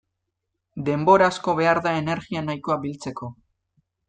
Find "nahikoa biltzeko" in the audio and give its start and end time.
2.49-3.31